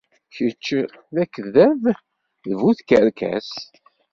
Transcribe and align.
Kečč 0.33 0.67
d 1.13 1.15
akeddab, 1.23 1.81
d 2.47 2.51
bu 2.59 2.71
tkerkas. 2.77 3.49